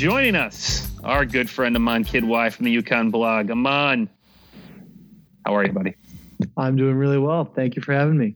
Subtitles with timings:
[0.00, 3.50] Joining us, our good friend Aman Kidwai from the UConn blog.
[3.50, 4.08] Aman,
[5.44, 5.94] how are you, buddy?
[6.56, 7.44] I'm doing really well.
[7.44, 8.34] Thank you for having me.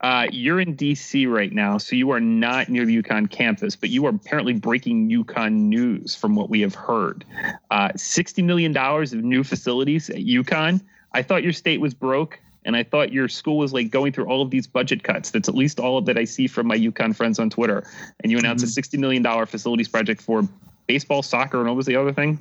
[0.00, 3.90] Uh, you're in DC right now, so you are not near the UConn campus, but
[3.90, 7.24] you are apparently breaking UConn news from what we have heard.
[7.70, 10.80] Uh, $60 million of new facilities at UConn.
[11.12, 14.26] I thought your state was broke, and I thought your school was like going through
[14.26, 15.30] all of these budget cuts.
[15.30, 17.82] That's at least all of that I see from my UConn friends on Twitter.
[18.22, 18.78] And you announced mm-hmm.
[18.78, 20.42] a $60 million facilities project for
[20.86, 22.38] baseball, soccer, and what was the other thing?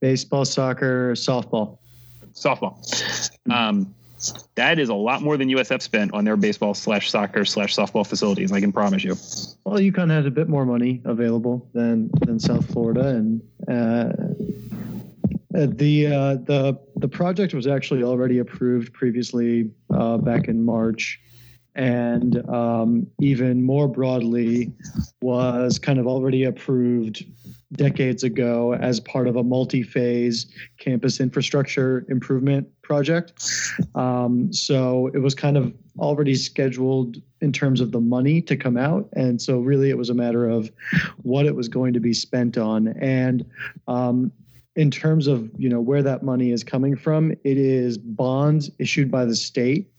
[0.00, 1.76] Baseball, soccer, softball.
[2.32, 3.30] Softball.
[3.50, 3.94] Um,
[4.54, 8.06] that is a lot more than USF spent on their baseball slash soccer slash softball
[8.06, 8.50] facilities.
[8.50, 9.16] I can promise you.
[9.64, 14.12] Well, UConn has a bit more money available than than South Florida, and uh,
[15.50, 21.20] the uh, the the project was actually already approved previously uh, back in March,
[21.74, 24.72] and um, even more broadly
[25.20, 27.24] was kind of already approved
[27.72, 30.46] decades ago as part of a multi-phase
[30.78, 33.50] campus infrastructure improvement project.
[33.94, 38.76] Um, so it was kind of already scheduled in terms of the money to come
[38.76, 40.70] out, and so really it was a matter of
[41.22, 42.88] what it was going to be spent on.
[43.00, 43.44] And
[43.88, 44.30] um,
[44.74, 49.10] in terms of you know where that money is coming from it is bonds issued
[49.10, 49.90] by the state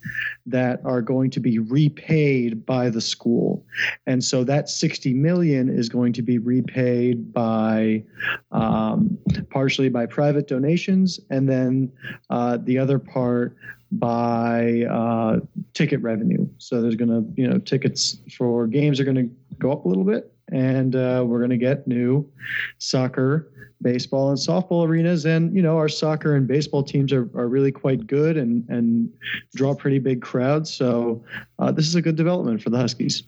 [0.45, 3.65] that are going to be repaid by the school.
[4.07, 8.03] And so that 60 million is going to be repaid by
[8.51, 9.17] um,
[9.49, 11.91] partially by private donations and then
[12.29, 13.55] uh, the other part
[13.91, 15.39] by uh,
[15.73, 16.47] ticket revenue.
[16.57, 19.87] So there's going to you know tickets for games are going to go up a
[19.87, 22.29] little bit and uh, we're going to get new
[22.77, 23.51] soccer,
[23.81, 25.25] baseball, and softball arenas.
[25.25, 29.11] And you know, our soccer and baseball teams are, are really quite good and and
[29.55, 30.71] draw pretty big crowds.
[30.71, 31.23] So
[31.59, 33.23] uh, this is a good development for the Huskies.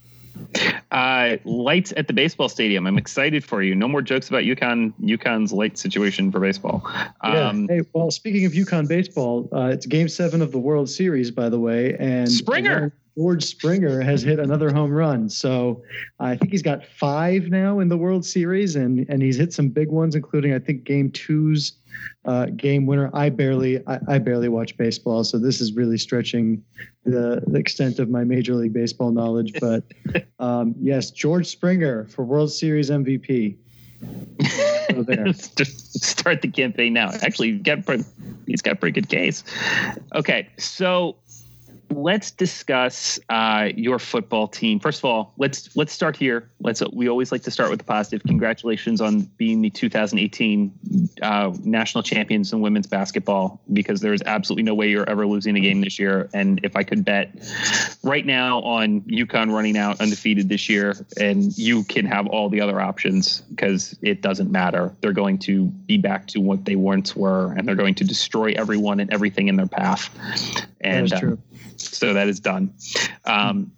[0.92, 2.86] Uh, lights at the baseball stadium.
[2.86, 3.74] I'm excited for you.
[3.74, 4.94] No more jokes about UConn.
[5.02, 6.82] UConn's light situation for baseball.
[7.22, 7.78] Um, yeah.
[7.78, 11.50] Hey, well, speaking of UConn baseball, uh, it's Game Seven of the World Series, by
[11.50, 12.94] the way, and Springer.
[13.18, 15.30] George Springer has hit another home run.
[15.30, 15.82] So
[16.20, 19.70] I think he's got five now in the World Series, and and he's hit some
[19.70, 21.74] big ones, including I think Game Two's
[22.26, 23.10] uh, game winner.
[23.14, 26.64] I barely I, I, barely watch baseball, so this is really stretching
[27.06, 29.54] the, the extent of my Major League Baseball knowledge.
[29.62, 29.84] But
[30.40, 33.58] um, yes, George Springer for World Series MVP.
[34.92, 35.34] So there.
[35.34, 37.12] Start the campaign now.
[37.22, 37.88] Actually, get
[38.46, 39.44] he's got a pretty good case.
[40.14, 41.18] Okay, so
[41.90, 44.80] let's discuss uh, your football team.
[44.80, 46.50] First of all, let's let's start here.
[46.60, 48.24] Let's we always like to start with the positive.
[48.24, 54.64] Congratulations on being the 2018 uh, national champions in women's basketball because there is absolutely
[54.64, 56.30] no way you're ever losing a game this year.
[56.34, 57.36] And if I could bet
[58.04, 62.62] right now on UConn running out undefeated this year, and you can have all the
[62.62, 64.96] other options because it doesn't matter.
[65.02, 68.54] They're going to be back to what they once were, and they're going to destroy
[68.56, 70.10] everyone and everything in their path.
[70.82, 71.34] And that is true.
[71.34, 72.74] Uh, so that is done.
[73.26, 73.72] Um,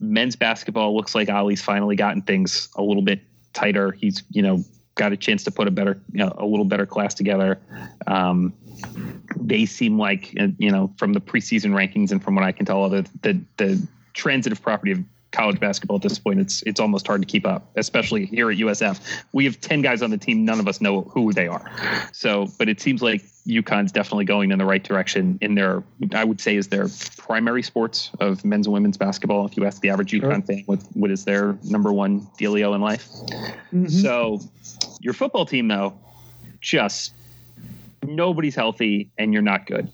[0.00, 3.20] men's basketball looks like Ollie's finally gotten things a little bit
[3.52, 3.92] tighter.
[3.92, 6.86] He's you know got a chance to put a better you know, a little better
[6.86, 7.60] class together.
[8.06, 8.52] Um,
[9.36, 12.88] they seem like you know from the preseason rankings and from what I can tell,
[12.88, 15.00] the the, the transitive property of
[15.34, 16.40] college basketball at this point.
[16.40, 19.00] It's it's almost hard to keep up, especially here at USF.
[19.32, 20.44] We have ten guys on the team.
[20.44, 21.70] None of us know who they are.
[22.12, 25.82] So, but it seems like UConn's definitely going in the right direction in their,
[26.14, 26.86] I would say, is their
[27.18, 29.46] primary sports of men's and women's basketball.
[29.46, 30.42] If you ask the average UConn sure.
[30.42, 33.08] fan what what is their number one dealio in life,
[33.72, 33.88] mm-hmm.
[33.88, 34.40] so
[35.00, 35.98] your football team though,
[36.60, 37.12] just
[38.02, 39.90] nobody's healthy and you're not good.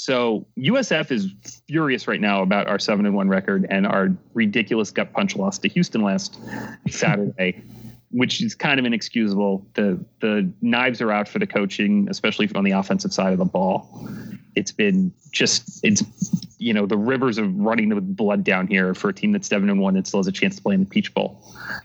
[0.00, 1.30] So USF is
[1.68, 5.58] furious right now about our seven and one record and our ridiculous gut punch loss
[5.58, 6.40] to Houston last
[6.88, 7.62] Saturday,
[8.10, 9.66] which is kind of inexcusable.
[9.74, 13.44] The the knives are out for the coaching, especially on the offensive side of the
[13.44, 14.08] ball.
[14.54, 16.02] It's been just it's
[16.56, 19.68] you know the rivers of running with blood down here for a team that's seven
[19.68, 21.44] and one and still has a chance to play in the Peach Bowl.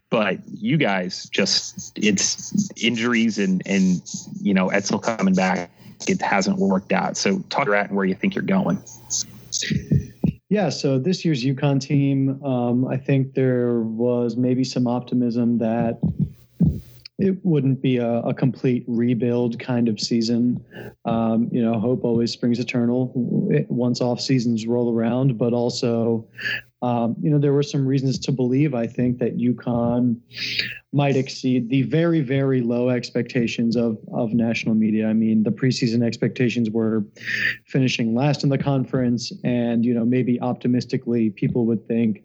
[0.10, 4.02] But you guys just it's injuries and and
[4.42, 5.70] you know Edsall coming back
[6.10, 7.18] it hasn't worked out.
[7.18, 8.82] So talk about where you think you're going.
[10.50, 16.00] Yeah, so this year's UConn team, um, I think there was maybe some optimism that
[17.18, 20.64] it wouldn't be a, a complete rebuild kind of season.
[21.06, 23.12] Um, you know, hope always springs eternal
[23.70, 26.28] once off seasons roll around, but also
[26.86, 30.20] um, you know, there were some reasons to believe, I think, that UConn
[30.94, 35.08] might exceed the very, very low expectations of, of national media.
[35.08, 37.04] I mean, the preseason expectations were
[37.66, 42.24] finishing last in the conference, and, you know, maybe optimistically, people would think,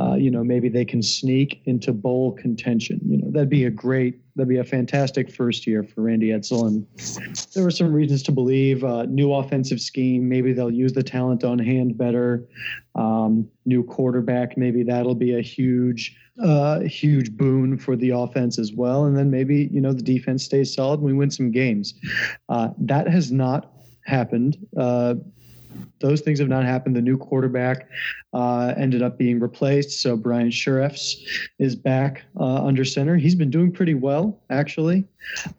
[0.00, 3.00] uh, you know, maybe they can sneak into bowl contention.
[3.06, 6.66] You know, that'd be a great that'd be a fantastic first year for Randy Edsall.
[6.66, 6.86] And
[7.54, 10.28] there were some reasons to believe uh, new offensive scheme.
[10.28, 12.44] Maybe they'll use the talent on hand better.
[12.94, 14.56] Um, new quarterback.
[14.56, 19.04] Maybe that'll be a huge, uh, huge boon for the offense as well.
[19.04, 21.00] And then maybe you know the defense stays solid.
[21.00, 21.94] and We win some games.
[22.48, 23.72] Uh, that has not
[24.04, 24.56] happened.
[26.02, 26.94] Those things have not happened.
[26.94, 27.88] The new quarterback
[28.34, 30.02] uh, ended up being replaced.
[30.02, 31.22] So Brian Shirreffs
[31.58, 33.16] is back uh, under center.
[33.16, 35.06] He's been doing pretty well, actually.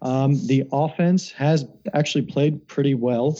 [0.01, 3.39] Um, the offense has actually played pretty well.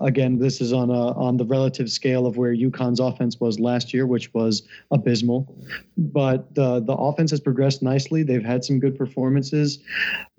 [0.00, 3.92] Again, this is on a, on the relative scale of where UConn's offense was last
[3.92, 5.56] year, which was abysmal.
[5.96, 8.22] But the the offense has progressed nicely.
[8.22, 9.78] They've had some good performances.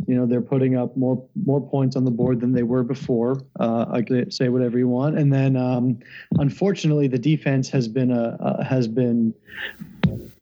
[0.07, 3.41] You know, they're putting up more more points on the board than they were before.
[3.59, 5.17] Uh, I say whatever you want.
[5.17, 5.99] And then, um,
[6.39, 9.33] unfortunately, the defense has been a, has been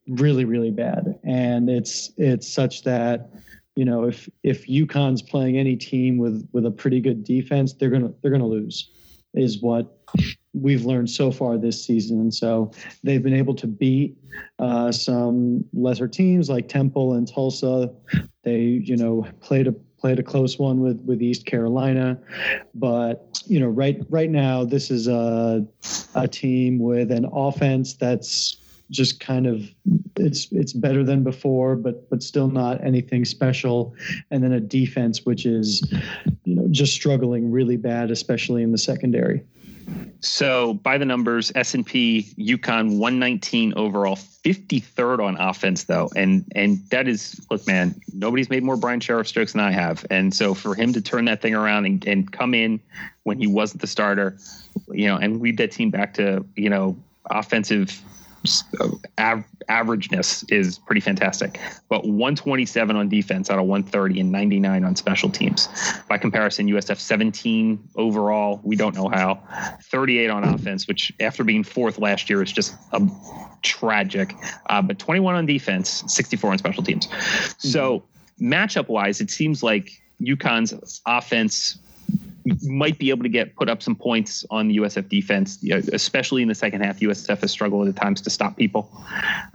[0.07, 3.30] really really bad, and it's it's such that
[3.75, 7.89] you know if if UConn's playing any team with with a pretty good defense, they're
[7.89, 8.89] gonna they're gonna lose,
[9.33, 9.98] is what
[10.54, 12.19] we've learned so far this season.
[12.19, 12.71] And so
[13.04, 14.16] they've been able to beat
[14.59, 17.92] uh, some lesser teams like Temple and Tulsa.
[18.44, 22.19] They you know played a played a close one with with East Carolina,
[22.75, 25.65] but you know right right now this is a
[26.13, 28.57] a team with an offense that's
[28.91, 29.63] just kind of
[30.17, 33.95] it's it's better than before, but but still not anything special.
[34.29, 35.89] And then a defense which is,
[36.44, 39.41] you know, just struggling really bad, especially in the secondary.
[40.19, 46.45] So by the numbers, S and P, UConn 119 overall, 53rd on offense though, and
[46.56, 50.33] and that is look, man, nobody's made more Brian Shirreffs strokes than I have, and
[50.33, 52.80] so for him to turn that thing around and, and come in
[53.24, 54.38] when he wasn't the starter,
[54.91, 56.97] you know, and lead that team back to you know
[57.30, 58.01] offensive
[59.18, 61.60] av- averageness is pretty fantastic.
[61.90, 65.68] But 127 on defense out of 130 and 99 on special teams.
[66.10, 68.60] By comparison, USF 17 overall.
[68.63, 69.42] We don't know how.
[69.84, 73.01] 38 on offense, which after being fourth last year is just a
[73.62, 74.36] tragic.
[74.68, 77.07] Uh, but 21 on defense, 64 on special teams.
[77.57, 78.04] So
[78.42, 79.92] matchup wise, it seems like
[80.22, 81.78] UConn's offense
[82.63, 85.63] might be able to get put up some points on the USF defense,
[85.94, 87.00] especially in the second half.
[87.00, 88.90] USF has struggled at times to stop people,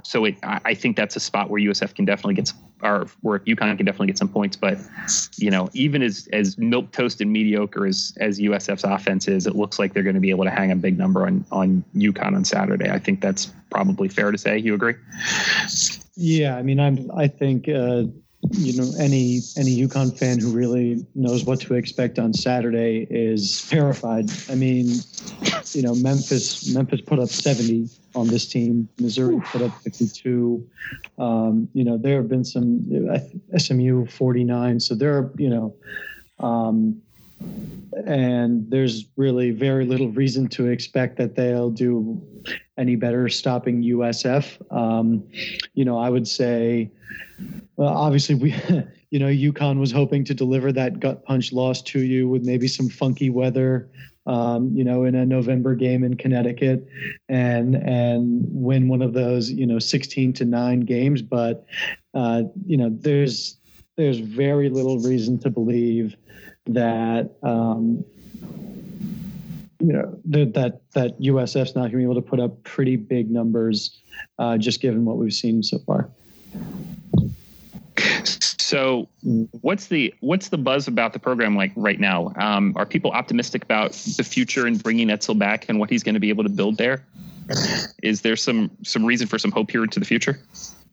[0.02, 3.40] so it, I think that's a spot where USF can definitely get, some, or where
[3.40, 4.56] UConn can definitely get some points.
[4.56, 4.78] But
[5.36, 9.54] you know, even as as milk toast and mediocre as as USF's offense is, it
[9.54, 12.34] looks like they're going to be able to hang a big number on on UConn
[12.34, 12.90] on Saturday.
[12.90, 14.58] I think that's probably fair to say.
[14.58, 14.94] You agree?
[16.16, 17.10] Yeah, I mean, I'm.
[17.16, 17.68] I think.
[17.68, 18.04] Uh,
[18.52, 23.66] you know any any UConn fan who really knows what to expect on Saturday is
[23.68, 24.30] terrified.
[24.48, 24.86] I mean,
[25.72, 28.88] you know Memphis Memphis put up 70 on this team.
[28.98, 30.66] Missouri put up 52.
[31.18, 32.84] Um, you know there have been some
[33.56, 34.80] SMU 49.
[34.80, 35.74] So there are you know.
[36.40, 37.02] Um,
[38.06, 42.20] and there's really very little reason to expect that they'll do
[42.78, 44.60] any better stopping USF.
[44.74, 45.24] Um,
[45.74, 46.90] you know, I would say
[47.76, 48.52] well, obviously, we,
[49.10, 52.68] you know, UConn was hoping to deliver that gut punch loss to you with maybe
[52.68, 53.88] some funky weather,
[54.26, 56.86] um, you know, in a November game in Connecticut,
[57.28, 61.22] and and win one of those, you know, sixteen to nine games.
[61.22, 61.64] But
[62.14, 63.56] uh, you know, there's
[63.96, 66.16] there's very little reason to believe
[66.66, 67.30] that.
[67.42, 68.04] Um,
[69.80, 73.30] you know that that USF's not going to be able to put up pretty big
[73.30, 74.00] numbers,
[74.38, 76.10] uh, just given what we've seen so far.
[78.68, 79.08] So,
[79.62, 82.32] what's the what's the buzz about the program like right now?
[82.36, 86.14] Um, are people optimistic about the future and bringing Edsall back and what he's going
[86.14, 87.02] to be able to build there?
[88.02, 90.38] Is there some some reason for some hope here into the future?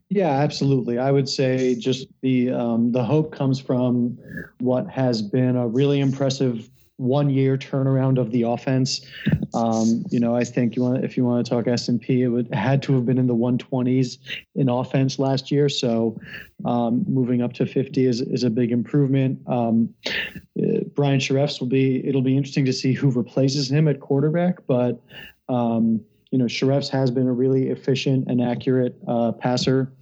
[0.09, 0.99] Yeah, absolutely.
[0.99, 4.17] I would say just the um, the hope comes from
[4.59, 9.05] what has been a really impressive one year turnaround of the offense.
[9.53, 12.23] Um, you know, I think you want if you want to talk S and P,
[12.23, 14.17] it would had to have been in the 120s
[14.55, 15.67] in offense last year.
[15.69, 16.19] So
[16.63, 19.39] um, moving up to 50 is is a big improvement.
[19.47, 22.05] Um, uh, Brian Shirreffs will be.
[22.07, 25.01] It'll be interesting to see who replaces him at quarterback, but.
[25.47, 29.93] Um, you know, Shirreffs has been a really efficient and accurate uh, passer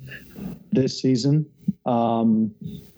[0.71, 1.45] this season.
[1.85, 2.55] Um,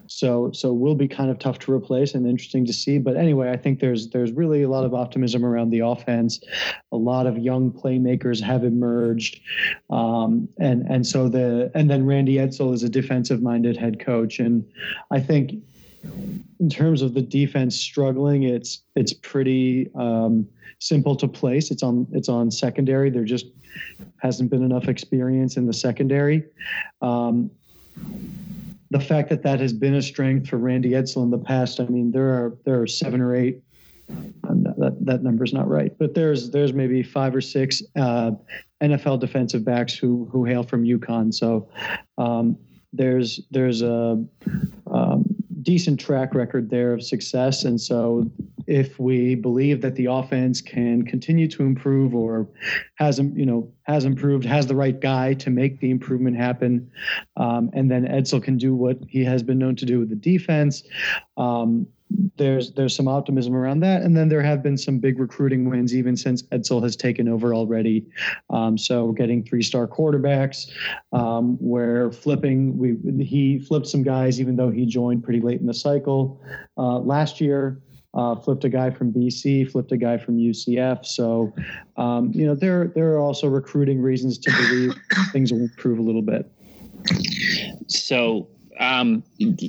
[0.08, 2.98] so so will be kind of tough to replace and interesting to see.
[2.98, 6.40] But anyway, I think there's there's really a lot of optimism around the offense.
[6.92, 9.40] A lot of young playmakers have emerged,
[9.90, 14.38] um, and and so the and then Randy Edsall is a defensive minded head coach,
[14.38, 14.64] and
[15.10, 15.52] I think
[16.60, 20.46] in terms of the defense struggling, it's it's pretty um,
[20.78, 21.70] simple to place.
[21.70, 23.10] It's on it's on secondary.
[23.10, 23.46] There just
[24.18, 26.44] hasn't been enough experience in the secondary.
[27.02, 27.50] Um,
[28.90, 31.80] the fact that that has been a strength for Randy Edsall in the past.
[31.80, 33.60] I mean, there are there are seven or eight.
[34.08, 38.32] That that number's not right, but there's there's maybe five or six uh,
[38.80, 41.34] NFL defensive backs who who hail from UConn.
[41.34, 41.68] So
[42.18, 42.56] um,
[42.92, 44.22] there's there's a
[44.92, 45.24] um,
[45.66, 47.64] decent track record there of success.
[47.64, 48.30] And so,
[48.66, 52.48] if we believe that the offense can continue to improve or
[52.96, 56.90] has you know has improved, has the right guy to make the improvement happen,
[57.36, 60.16] um, and then Edsall can do what he has been known to do with the
[60.16, 60.82] defense.
[61.36, 61.86] Um,
[62.36, 65.94] there's there's some optimism around that, and then there have been some big recruiting wins
[65.94, 68.06] even since Edsall has taken over already.
[68.50, 70.70] Um, so getting three star quarterbacks,
[71.12, 75.66] um, where flipping we he flipped some guys even though he joined pretty late in
[75.66, 76.40] the cycle
[76.78, 77.80] uh, last year.
[78.16, 81.04] Uh, flipped a guy from BC, flipped a guy from UCF.
[81.04, 81.54] So,
[81.98, 84.94] um, you know, there there are also recruiting reasons to believe
[85.32, 86.50] things will improve a little bit.
[87.88, 88.48] So
[88.80, 89.22] um,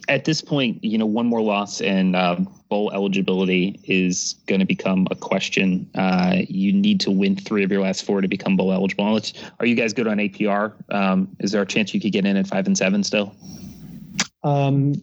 [0.07, 2.37] at this point, you know, one more loss and uh,
[2.69, 5.89] bowl eligibility is going to become a question.
[5.95, 9.19] Uh, you need to win three of your last four to become bowl eligible.
[9.59, 10.73] are you guys good on APR?
[10.93, 13.35] Um, is there a chance you could get in at five and seven still?
[14.43, 14.93] Um,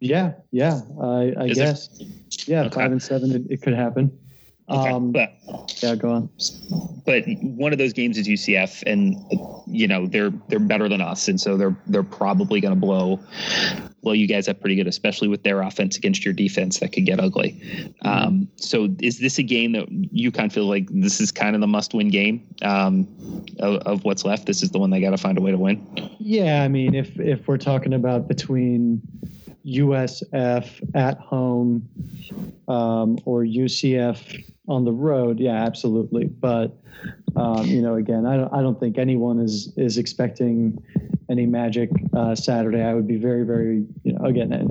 [0.00, 1.88] yeah, yeah, I, I guess.
[1.88, 2.08] There?
[2.46, 2.74] Yeah, okay.
[2.74, 4.16] five and seven, it, it could happen.
[4.68, 4.90] Okay.
[4.90, 5.30] Um, but
[5.82, 6.30] yeah, go on.
[7.04, 9.14] But one of those games is UCF, and
[9.66, 13.20] you know they're they're better than us, and so they're they're probably going to blow
[14.02, 16.78] blow you guys up pretty good, especially with their offense against your defense.
[16.78, 17.60] That could get ugly.
[18.02, 21.54] Um, so, is this a game that you kind of feel like this is kind
[21.54, 23.06] of the must win game um,
[23.58, 24.46] of, of what's left?
[24.46, 25.86] This is the one they got to find a way to win.
[26.18, 29.02] Yeah, I mean, if if we're talking about between
[29.66, 31.88] USF at home
[32.68, 36.26] um, or UCF on the road, yeah, absolutely.
[36.26, 36.76] But
[37.36, 40.82] um, you know, again, I don't, I don't think anyone is is expecting
[41.28, 42.82] any magic uh, Saturday.
[42.82, 44.64] I would be very, very, you know, again, uh,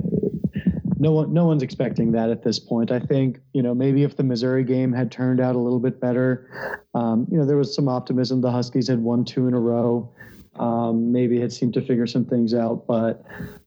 [0.98, 2.90] no one, no one's expecting that at this point.
[2.90, 6.00] I think, you know, maybe if the Missouri game had turned out a little bit
[6.00, 8.40] better, um, you know, there was some optimism.
[8.40, 10.10] The Huskies had won two in a row.
[10.56, 13.24] Um, maybe had seemed to figure some things out, but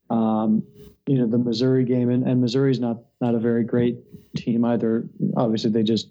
[0.09, 0.63] um,
[1.07, 3.97] you know the Missouri game, and, and Missouri's not not a very great
[4.35, 5.07] team either.
[5.35, 6.09] Obviously, they just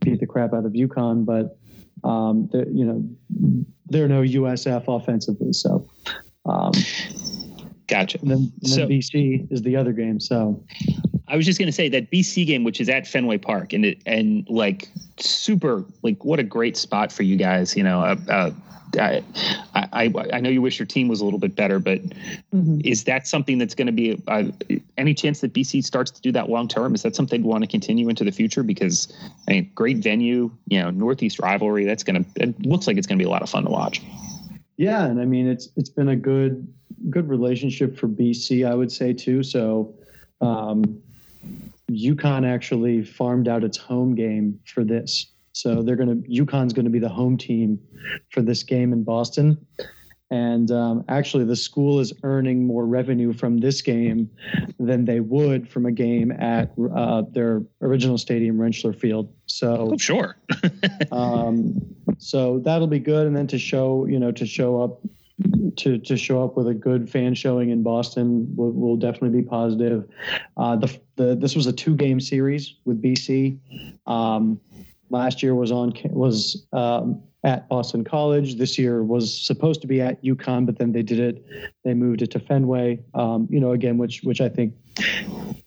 [0.00, 1.58] beat the crap out of UConn, but
[2.08, 3.04] um, you know
[3.86, 5.52] they're no USF offensively.
[5.52, 5.88] So,
[6.46, 6.72] um,
[7.88, 8.18] gotcha.
[8.20, 10.18] And then, and then so, BC is the other game.
[10.18, 10.64] So,
[11.28, 13.84] I was just going to say that BC game, which is at Fenway Park, and
[13.84, 14.88] it, and like
[15.18, 17.76] super, like what a great spot for you guys.
[17.76, 18.50] You know, uh, uh,
[18.98, 19.22] I,
[19.92, 22.80] I, I know you wish your team was a little bit better, but mm-hmm.
[22.84, 24.44] is that something that's going to be uh,
[24.96, 26.94] any chance that BC starts to do that long term?
[26.94, 28.62] Is that something you want to continue into the future?
[28.62, 29.12] Because
[29.48, 31.84] I mean, great venue, you know, Northeast rivalry.
[31.84, 33.70] That's going to it looks like it's going to be a lot of fun to
[33.70, 34.02] watch.
[34.76, 36.72] Yeah, and I mean, it's it's been a good
[37.10, 39.42] good relationship for BC, I would say too.
[39.42, 39.94] So.
[40.40, 41.00] Um,
[41.90, 45.31] UConn actually farmed out its home game for this.
[45.52, 47.78] So they're going to UConn's going to be the home team
[48.30, 49.58] for this game in Boston.
[50.30, 54.30] And um, actually, the school is earning more revenue from this game
[54.78, 59.30] than they would from a game at uh, their original stadium, Rentschler Field.
[59.44, 60.38] So oh, sure.
[61.12, 61.74] um,
[62.16, 63.26] so that'll be good.
[63.26, 65.02] And then to show, you know, to show up
[65.76, 69.46] to to show up with a good fan showing in Boston will, will definitely be
[69.46, 70.08] positive.
[70.56, 73.58] Uh, the, the this was a two game series with BC.
[74.06, 74.58] Um,
[75.12, 78.56] last year was on was um, at Boston College.
[78.56, 81.44] This year was supposed to be at UConn, but then they did it.
[81.84, 83.00] They moved it to Fenway.
[83.14, 84.74] Um, you know, again, which which I think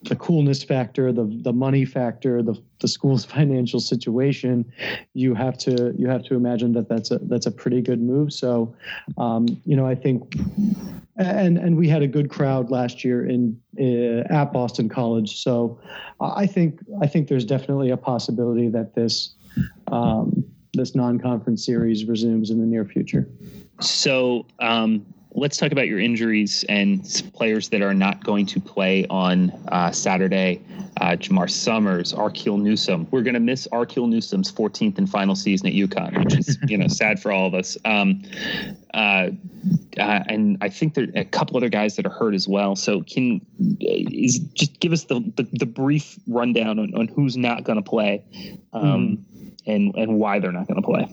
[0.03, 4.71] the coolness factor, the the money factor, the the school's financial situation,
[5.13, 8.31] you have to you have to imagine that that's a that's a pretty good move.
[8.31, 8.73] So,
[9.17, 10.35] um, you know, I think,
[11.17, 15.41] and and we had a good crowd last year in uh, at Boston College.
[15.43, 15.77] So,
[16.21, 19.35] I think I think there's definitely a possibility that this
[19.91, 23.27] um, this non-conference series resumes in the near future.
[23.79, 25.05] So, um,
[25.35, 27.03] let's talk about your injuries and
[27.33, 30.61] players that are not going to play on uh, Saturday.
[31.01, 33.05] Uh, Jamar Summers, Arkeel Newsome.
[33.11, 36.77] We're going to miss Arkeel Newsome's 14th and final season at UConn, which is you
[36.77, 37.77] know sad for all of us.
[37.83, 38.23] Um,
[38.93, 39.31] uh,
[39.99, 42.77] uh, and I think there are a couple other guys that are hurt as well.
[42.77, 43.45] So can
[43.81, 47.87] is just give us the the, the brief rundown on, on who's not going to
[47.89, 48.23] play,
[48.71, 49.23] um, mm.
[49.67, 51.07] And and why they're not going to play.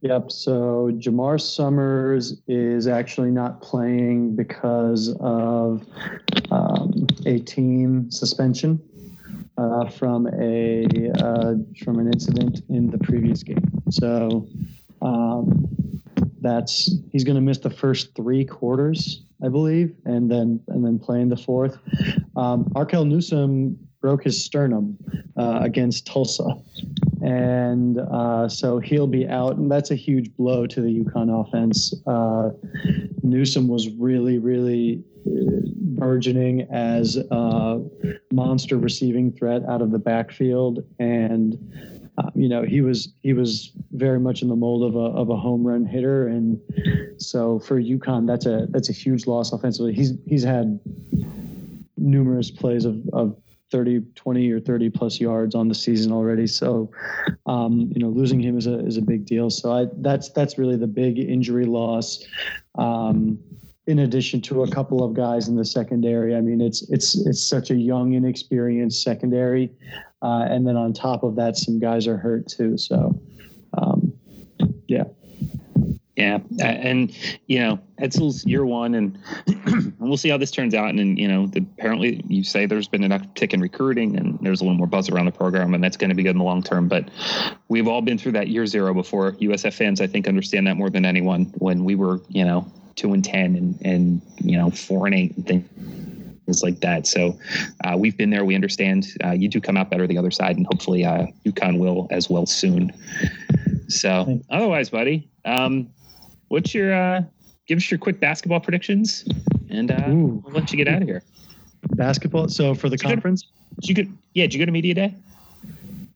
[0.00, 0.30] Yep.
[0.30, 5.84] So Jamar Summers is actually not playing because of
[6.52, 8.80] um, a team suspension
[9.56, 10.86] uh, from a
[11.18, 13.82] uh, from an incident in the previous game.
[13.90, 14.46] So
[15.02, 15.68] um,
[16.40, 21.00] that's he's going to miss the first three quarters, I believe, and then and then
[21.00, 21.76] playing the fourth.
[22.36, 24.96] Um, Arkeel Newsome broke his sternum
[25.36, 26.54] uh, against Tulsa
[27.22, 31.94] and uh, so he'll be out, and that's a huge blow to the UConn offense.
[32.06, 32.50] Uh,
[33.22, 35.60] Newsome was really, really uh,
[35.98, 37.82] burgeoning as a
[38.32, 41.56] monster receiving threat out of the backfield, and
[42.18, 45.30] um, you know he was he was very much in the mold of a of
[45.30, 46.60] a home run hitter, and
[47.18, 49.92] so for UConn, that's a that's a huge loss offensively.
[49.92, 50.78] He's he's had
[51.96, 53.36] numerous plays of, of
[53.70, 56.46] 30, 20 or 30 plus yards on the season already.
[56.46, 56.90] So,
[57.46, 59.50] um, you know, losing him is a, is a big deal.
[59.50, 62.24] So I, that's, that's really the big injury loss.
[62.76, 63.38] Um,
[63.86, 67.42] in addition to a couple of guys in the secondary, I mean, it's, it's, it's
[67.42, 69.72] such a young, inexperienced secondary.
[70.20, 72.76] Uh, and then on top of that, some guys are hurt too.
[72.76, 73.18] So,
[73.76, 74.12] um,
[74.88, 75.04] yeah.
[76.18, 80.88] Yeah, and you know Edsall's year one, and, and we'll see how this turns out.
[80.88, 84.36] And, and you know, the, apparently you say there's been an uptick in recruiting, and
[84.40, 86.38] there's a little more buzz around the program, and that's going to be good in
[86.38, 86.88] the long term.
[86.88, 87.08] But
[87.68, 89.34] we've all been through that year zero before.
[89.34, 91.44] USF fans, I think, understand that more than anyone.
[91.58, 95.36] When we were, you know, two and ten, and and you know, four and eight,
[95.36, 97.06] and things like that.
[97.06, 97.38] So
[97.84, 98.44] uh, we've been there.
[98.44, 99.06] We understand.
[99.24, 102.28] Uh, you do come out better the other side, and hopefully uh, UConn will as
[102.28, 102.92] well soon.
[103.86, 105.30] So otherwise, buddy.
[105.44, 105.88] Um,
[106.48, 107.22] what's your uh,
[107.66, 109.24] give us your quick basketball predictions,
[109.70, 111.22] and uh, we'll let you get out of here.
[111.90, 112.48] Basketball.
[112.48, 113.46] So for the did conference,
[113.82, 114.44] you, go, you could yeah.
[114.44, 115.14] Did you go to media day?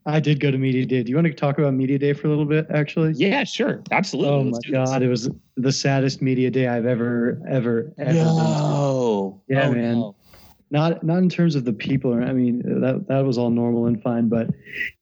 [0.05, 1.05] I did go to media day.
[1.05, 2.67] Do you want to talk about media day for a little bit?
[2.71, 4.33] Actually, yeah, sure, absolutely.
[4.33, 5.07] Oh Let's my god, this.
[5.07, 8.13] it was the saddest media day I've ever, ever, ever.
[8.13, 9.41] No.
[9.49, 9.95] Yeah, oh, man.
[10.01, 10.17] No.
[10.73, 12.15] Not not in terms of the people.
[12.15, 14.49] I mean, that that was all normal and fine, but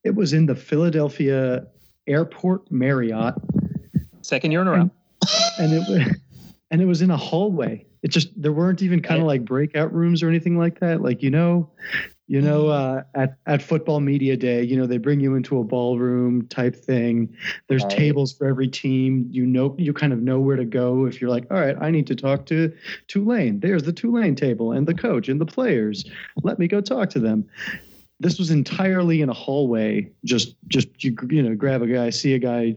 [0.05, 1.67] it was in the Philadelphia
[2.07, 3.35] Airport Marriott.
[4.23, 4.91] Second year in a row
[5.59, 6.17] and it
[6.71, 7.87] and it was in a hallway.
[8.03, 11.03] It just there weren't even kind of like breakout rooms or anything like that.
[11.03, 11.69] Like you know,
[12.29, 12.99] you know, mm-hmm.
[12.99, 16.75] uh, at at football media day, you know, they bring you into a ballroom type
[16.75, 17.35] thing.
[17.69, 17.93] There's right.
[17.93, 19.27] tables for every team.
[19.31, 21.91] You know, you kind of know where to go if you're like, all right, I
[21.91, 22.73] need to talk to
[23.09, 23.61] Tulane.
[23.61, 26.09] There's the Tulane table and the coach and the players.
[26.43, 27.47] Let me go talk to them
[28.21, 32.35] this was entirely in a hallway just just you, you know grab a guy see
[32.35, 32.77] a guy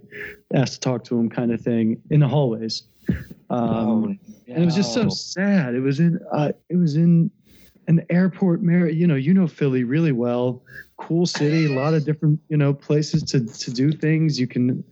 [0.54, 2.84] ask to talk to him kind of thing in the hallways.
[3.50, 4.18] Um, oh, no.
[4.48, 5.76] and it was just so sad.
[5.76, 7.30] It was in uh, it was in
[7.88, 10.64] an airport Mary, you know you know philly really well.
[10.98, 14.40] Cool city a lot of different you know places to to do things.
[14.40, 14.84] You can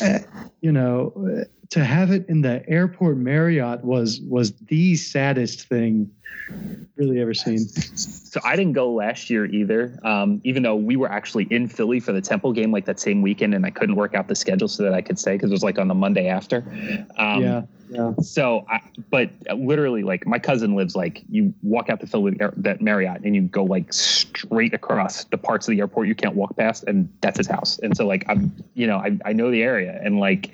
[0.00, 0.20] uh,
[0.62, 6.10] you know to have it in the airport marriott was was the saddest thing
[6.96, 7.58] really ever seen.
[7.58, 12.00] So I didn't go last year either, um, even though we were actually in Philly
[12.00, 14.68] for the Temple game like that same weekend, and I couldn't work out the schedule
[14.68, 16.58] so that I could stay because it was like on the Monday after.
[17.16, 18.12] Um, yeah, yeah.
[18.20, 18.80] So, I,
[19.10, 23.34] but literally, like my cousin lives like you walk out the Philly that Marriott and
[23.34, 27.08] you go like straight across the parts of the airport you can't walk past, and
[27.20, 27.78] that's his house.
[27.78, 30.50] And so, like I'm, you know, I I know the area, and like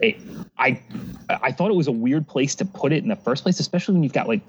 [0.00, 0.20] it,
[0.58, 0.80] I
[1.28, 3.94] I thought it was a weird place to put it in the first place, especially
[3.94, 4.40] when you've got like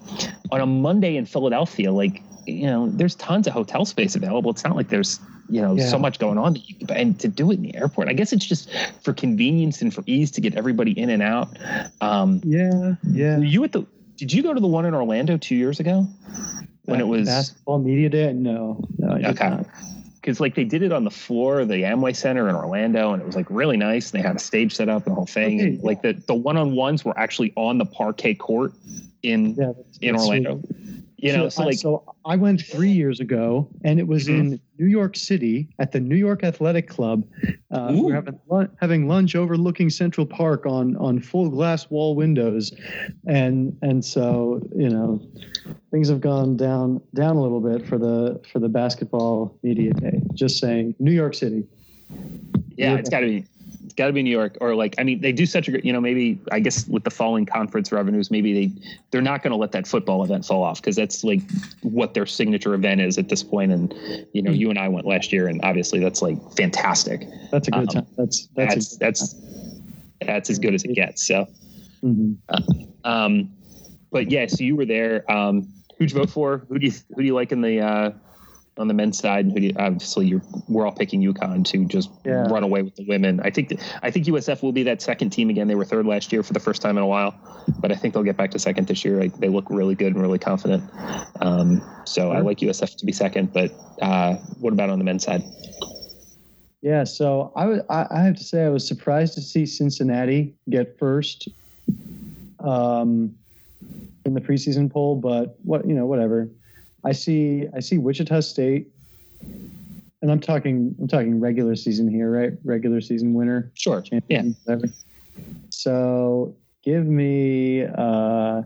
[0.51, 4.51] on a Monday in Philadelphia, like you know, there's tons of hotel space available.
[4.51, 5.87] It's not like there's you know yeah.
[5.87, 6.57] so much going on,
[6.89, 8.69] and to do it in the airport, I guess it's just
[9.01, 11.57] for convenience and for ease to get everybody in and out.
[12.01, 13.39] Um, yeah, yeah.
[13.39, 13.85] You at the?
[14.17, 16.07] Did you go to the one in Orlando two years ago
[16.83, 18.31] when it was basketball media day?
[18.31, 19.29] No, no.
[19.29, 19.59] okay
[20.25, 23.21] because like they did it on the floor of the Amway Center in Orlando, and
[23.21, 24.11] it was like really nice.
[24.11, 25.59] And they had a stage set up and the whole thing.
[25.59, 28.73] Okay, and, like the the one on ones were actually on the parquet court
[29.21, 30.59] in yeah, in Orlando.
[30.65, 31.04] Sweet.
[31.25, 34.53] You know, so, so like so I went three years ago, and it was mm-hmm.
[34.53, 37.25] in New York City at the New York Athletic Club.
[37.71, 42.71] Uh, we are having having lunch overlooking Central Park on on full glass wall windows,
[43.27, 45.19] and and so you know
[45.89, 50.21] things have gone down down a little bit for the for the basketball media day.
[50.35, 51.65] Just saying, New York City.
[52.77, 53.45] Yeah, it's got to be
[53.95, 55.85] got to be New York, or like I mean, they do such a great.
[55.85, 58.81] You know, maybe I guess with the falling conference revenues, maybe they
[59.11, 61.41] they're not going to let that football event fall off because that's like
[61.81, 63.71] what their signature event is at this point.
[63.71, 63.93] And
[64.33, 67.27] you know, you and I went last year, and obviously that's like fantastic.
[67.51, 68.07] That's a good um, time.
[68.17, 69.35] That's that's that's that's,
[70.21, 71.25] that's, as good as it gets.
[71.25, 71.47] So,
[72.03, 72.33] mm-hmm.
[72.49, 73.51] uh, um,
[74.11, 75.29] but yeah, so you were there.
[75.31, 76.65] Um, who'd you vote for?
[76.69, 78.11] Who do you who do you like in the uh,
[78.77, 81.85] on the men's side, and who do you, obviously you're, we're all picking UConn to
[81.85, 82.47] just yeah.
[82.47, 83.39] run away with the women.
[83.43, 85.67] I think I think USF will be that second team again.
[85.67, 87.35] They were third last year for the first time in a while,
[87.79, 89.27] but I think they'll get back to second this year.
[89.27, 90.83] they look really good and really confident.
[91.41, 93.53] Um, so I like USF to be second.
[93.53, 95.43] But uh, what about on the men's side?
[96.81, 100.99] Yeah, so I, w- I have to say I was surprised to see Cincinnati get
[100.99, 101.47] first
[102.59, 103.35] um,
[104.23, 106.49] in the preseason poll, but what you know, whatever.
[107.05, 108.87] I see I see Wichita State,
[109.41, 112.53] and I'm talking I'm talking regular season here, right?
[112.63, 113.71] Regular season winner.
[113.75, 114.01] Sure.
[114.01, 114.53] Champion, yeah.
[114.75, 114.93] Whatever.
[115.69, 117.83] So give me.
[117.83, 118.63] Uh,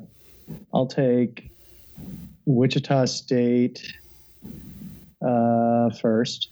[0.73, 1.51] I'll take
[2.45, 3.93] Wichita State
[5.21, 6.49] uh, first.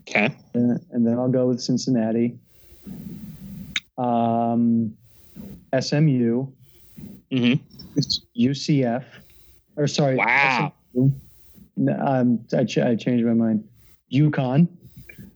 [0.00, 0.34] Okay.
[0.54, 2.38] And, and, then I'll go with Cincinnati.
[3.96, 4.96] Um,
[5.78, 6.46] SMU.
[7.30, 7.54] Mm-hmm.
[8.38, 9.04] UCF.
[9.76, 10.16] Or sorry.
[10.16, 10.72] Wow.
[10.98, 13.64] Um, I, ch- I changed my mind.
[14.12, 14.68] UConn.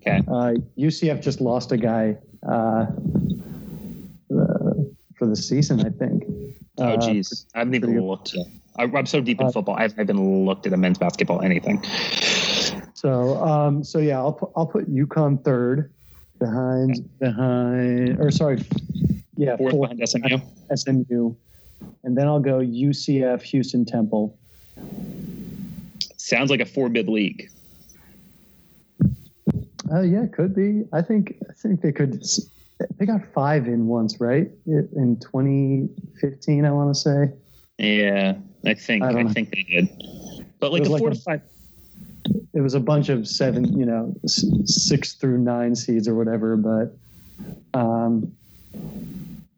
[0.00, 0.18] Okay.
[0.26, 2.16] Uh, UCF just lost a guy
[2.48, 2.86] uh, uh,
[5.16, 6.24] for the season, I think.
[6.78, 7.46] Oh, geez.
[7.54, 8.34] I haven't even looked.
[8.76, 9.76] I'm so deep in uh, football.
[9.76, 11.82] I haven't even looked at a men's basketball anything.
[12.94, 15.92] So, um, so yeah, I'll put I'll put UConn third,
[16.38, 18.64] behind behind or sorry,
[19.36, 20.38] yeah, fourth, fourth behind SMU.
[20.74, 21.34] SMU,
[22.04, 24.38] and then I'll go UCF, Houston Temple.
[26.22, 27.50] Sounds like a four bid league.
[29.90, 30.84] Oh uh, yeah, could be.
[30.92, 32.22] I think I think they could.
[32.96, 34.48] They got five in once, right?
[34.66, 37.32] In 2015, I want to say.
[37.78, 39.88] Yeah, I think I, I think they did.
[40.60, 41.42] But like a like four to five.
[42.54, 46.56] It was a bunch of seven, you know, six through nine seeds or whatever.
[46.56, 46.96] But
[47.74, 48.32] um,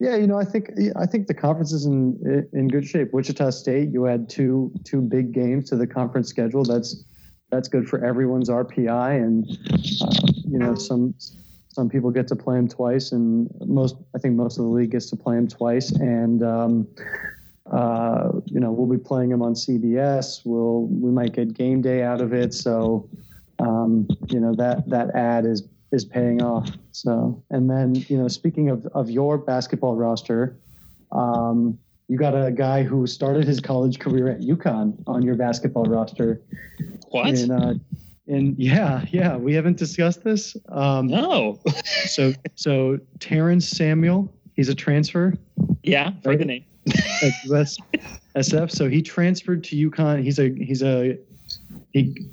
[0.00, 3.12] yeah, you know, I think I think the conference is in in good shape.
[3.12, 6.64] Wichita State, you add two two big games to the conference schedule.
[6.64, 7.04] That's
[7.50, 9.46] that's good for everyone's RPI, and
[10.02, 11.14] uh, you know, some
[11.68, 14.90] some people get to play them twice, and most I think most of the league
[14.90, 16.88] gets to play them twice, and um,
[17.70, 20.42] uh, you know, we'll be playing them on CBS.
[20.44, 23.08] We'll we might get game day out of it, so
[23.60, 25.62] um, you know that that ad is
[25.94, 26.70] is paying off.
[26.92, 30.58] So, and then you know, speaking of of your basketball roster,
[31.12, 31.78] um,
[32.08, 36.42] you got a guy who started his college career at UConn on your basketball roster.
[37.10, 37.28] What?
[37.28, 37.74] In, uh,
[38.26, 40.56] in yeah, yeah, we haven't discussed this.
[40.68, 41.60] Um, no.
[42.06, 45.34] so, so Terrence Samuel, he's a transfer.
[45.82, 46.38] Yeah, for right?
[46.38, 46.64] the name.
[47.22, 47.78] at US,
[48.36, 48.70] SF.
[48.70, 50.22] So he transferred to UConn.
[50.22, 51.18] He's a he's a
[51.92, 52.28] he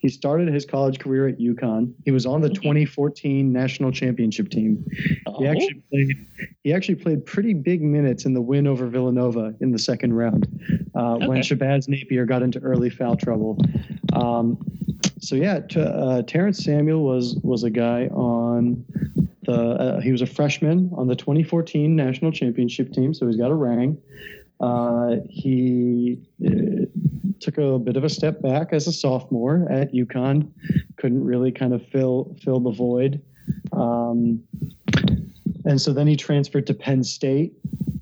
[0.00, 1.92] he started his college career at UConn.
[2.06, 4.82] He was on the 2014 national championship team.
[5.26, 5.38] Oh.
[5.38, 6.26] He actually played.
[6.64, 10.48] He actually played pretty big minutes in the win over Villanova in the second round,
[10.96, 11.28] uh, okay.
[11.28, 13.58] when Shabazz Napier got into early foul trouble.
[14.14, 14.56] Um,
[15.20, 18.82] so yeah, t- uh, Terrence Samuel was was a guy on
[19.42, 19.52] the.
[19.52, 23.54] Uh, he was a freshman on the 2014 national championship team, so he's got a
[23.54, 23.98] ring.
[24.60, 26.20] Uh, he
[27.40, 30.50] took a bit of a step back as a sophomore at UConn.
[30.96, 33.22] Couldn't really kind of fill fill the void,
[33.72, 34.42] um,
[35.64, 37.52] and so then he transferred to Penn State,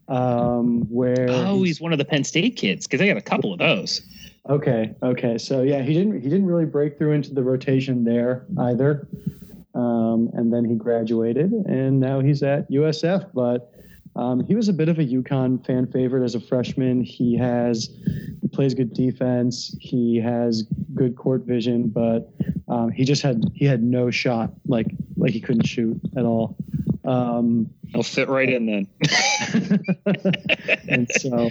[0.09, 3.53] um, where oh, he's, one of the Penn State kids because they got a couple
[3.53, 4.03] of those.
[4.48, 8.46] Okay, okay, so yeah, he didn't he didn't really break through into the rotation there
[8.59, 9.07] either,
[9.74, 13.72] um, and then he graduated, and now he's at USF, but.
[14.16, 17.05] Um, he was a bit of a UConn fan favorite as a freshman.
[17.05, 17.88] He has
[18.59, 19.73] plays good defense.
[19.79, 22.29] He has good court vision, but
[22.66, 24.51] um, he just had he had no shot.
[24.66, 26.57] Like like he couldn't shoot at all.
[27.05, 28.88] Um, I'll fit right in then.
[30.88, 31.51] and so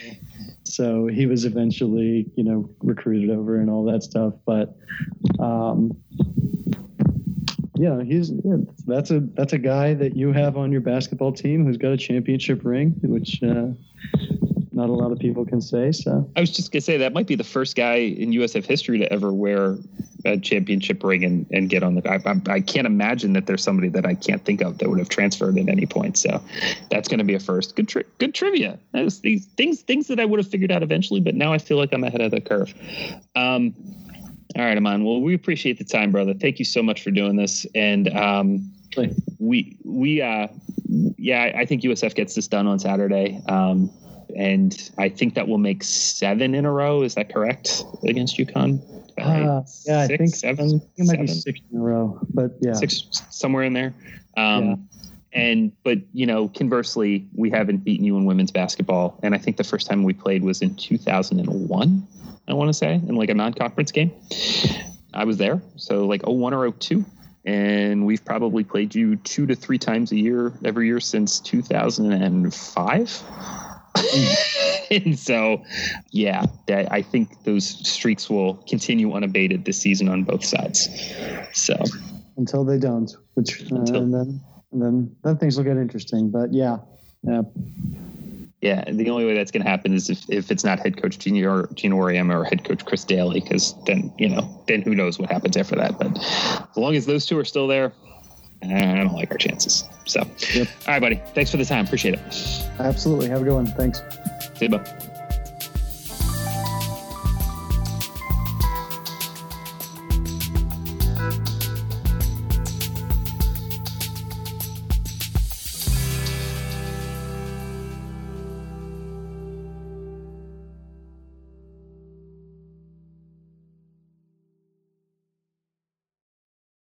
[0.63, 4.33] so he was eventually you know recruited over and all that stuff.
[4.45, 4.75] But
[5.39, 5.95] um,
[7.75, 11.65] yeah, he's yeah, that's a that's a guy that you have on your basketball team
[11.65, 13.67] who's got a championship ring, which uh,
[14.77, 15.91] not a lot of people can say.
[15.91, 18.99] So I was just gonna say that might be the first guy in USF history
[18.99, 19.77] to ever wear
[20.23, 22.09] a championship ring and, and get on the.
[22.09, 24.99] I, I, I can't imagine that there's somebody that I can't think of that would
[24.99, 26.17] have transferred at any point.
[26.17, 26.41] So
[26.91, 27.75] that's going to be a first.
[27.75, 28.77] Good tri- good trivia.
[28.93, 31.91] these things things that I would have figured out eventually, but now I feel like
[31.91, 32.73] I'm ahead of the curve.
[33.35, 33.73] Um,
[34.55, 35.03] all right, Aman.
[35.03, 36.33] Well, we appreciate the time, brother.
[36.33, 37.65] Thank you so much for doing this.
[37.75, 38.71] And um,
[39.39, 40.47] we we uh
[41.17, 43.41] yeah I think USF gets this done on Saturday.
[43.47, 43.91] Um,
[44.37, 47.01] and I think that will make seven in a row.
[47.01, 48.79] Is that correct against UConn?
[49.17, 49.41] Right?
[49.41, 52.51] Uh, yeah, six, I think seven, it might seven, be six in a row, but
[52.61, 53.95] yeah, six somewhere in there.
[54.37, 54.75] Um, yeah.
[55.33, 59.57] And but you know, conversely, we haven't beaten you in women's basketball, and I think
[59.57, 62.07] the first time we played was in 2001.
[62.47, 64.11] I want to say in like a non-conference game.
[65.13, 67.03] I was there, so like 01 or 02
[67.45, 73.23] and we've probably played you two to three times a year every year since 2005
[74.91, 75.63] and so,
[76.11, 80.89] yeah, I think those streaks will continue unabated this season on both sides.
[81.53, 81.75] So
[82.37, 86.29] until they don't, which uh, until, and then and then then things will get interesting.
[86.29, 86.77] But yeah,
[87.23, 87.41] yeah.
[88.61, 91.19] Yeah, the only way that's going to happen is if, if it's not head coach
[91.19, 95.31] Gino, Auriemma or head coach Chris Dailey, because then, you know, then who knows what
[95.31, 95.99] happens after that.
[95.99, 97.93] But as long as those two are still there,
[98.63, 99.83] I don't like our chances.
[100.05, 100.21] So,
[100.53, 100.67] yep.
[100.87, 101.21] all right, buddy.
[101.33, 101.85] Thanks for the time.
[101.85, 102.19] Appreciate it.
[102.79, 103.29] Absolutely.
[103.29, 103.67] Have a good one.
[103.67, 104.01] Thanks.
[104.55, 105.16] See you, bud.